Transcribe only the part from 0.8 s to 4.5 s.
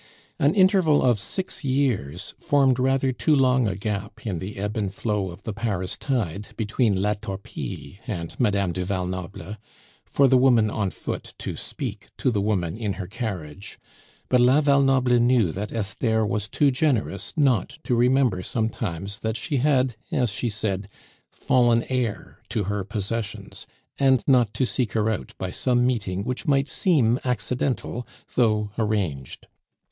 of six years formed rather too long a gap in